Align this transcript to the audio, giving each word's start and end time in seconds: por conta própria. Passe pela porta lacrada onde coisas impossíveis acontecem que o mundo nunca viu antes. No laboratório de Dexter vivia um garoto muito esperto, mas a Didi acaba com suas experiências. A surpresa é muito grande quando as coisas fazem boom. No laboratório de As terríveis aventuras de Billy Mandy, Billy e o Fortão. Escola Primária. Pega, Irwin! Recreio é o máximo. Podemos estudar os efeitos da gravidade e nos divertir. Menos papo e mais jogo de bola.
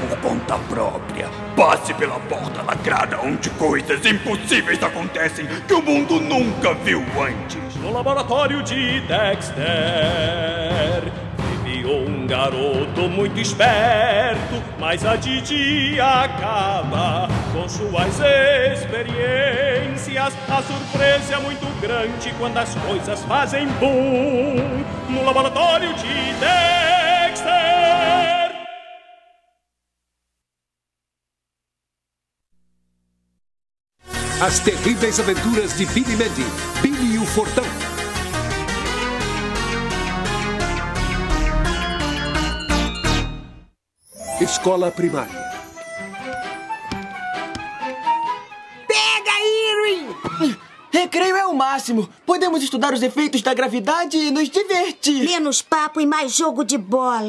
por 0.00 0.18
conta 0.18 0.58
própria. 0.68 1.28
Passe 1.56 1.92
pela 1.94 2.18
porta 2.20 2.62
lacrada 2.62 3.20
onde 3.22 3.50
coisas 3.50 4.04
impossíveis 4.04 4.82
acontecem 4.82 5.46
que 5.66 5.74
o 5.74 5.82
mundo 5.82 6.20
nunca 6.20 6.74
viu 6.74 7.04
antes. 7.20 7.76
No 7.76 7.92
laboratório 7.92 8.62
de 8.62 9.00
Dexter 9.00 9.60
vivia 11.64 11.94
um 11.94 12.26
garoto 12.26 13.08
muito 13.08 13.40
esperto, 13.40 14.62
mas 14.78 15.04
a 15.04 15.16
Didi 15.16 16.00
acaba 16.00 17.28
com 17.52 17.68
suas 17.68 18.20
experiências. 18.72 20.34
A 20.48 20.62
surpresa 20.62 21.34
é 21.34 21.38
muito 21.40 21.66
grande 21.80 22.32
quando 22.38 22.58
as 22.58 22.74
coisas 22.74 23.22
fazem 23.24 23.66
boom. 23.78 24.84
No 25.08 25.24
laboratório 25.24 25.92
de 25.94 26.32
As 34.42 34.58
terríveis 34.58 35.20
aventuras 35.20 35.76
de 35.76 35.84
Billy 35.84 36.16
Mandy, 36.16 36.46
Billy 36.80 37.16
e 37.16 37.18
o 37.18 37.26
Fortão. 37.26 37.62
Escola 44.40 44.90
Primária. 44.90 45.38
Pega, 48.88 49.36
Irwin! 49.44 50.56
Recreio 50.90 51.36
é 51.36 51.44
o 51.44 51.54
máximo. 51.54 52.08
Podemos 52.24 52.62
estudar 52.62 52.94
os 52.94 53.02
efeitos 53.02 53.42
da 53.42 53.52
gravidade 53.52 54.16
e 54.16 54.30
nos 54.30 54.48
divertir. 54.48 55.22
Menos 55.22 55.60
papo 55.60 56.00
e 56.00 56.06
mais 56.06 56.34
jogo 56.34 56.64
de 56.64 56.78
bola. 56.78 57.28